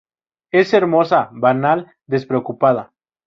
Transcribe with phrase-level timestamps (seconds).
[0.51, 2.91] Es hermosa, banal, despreocupada.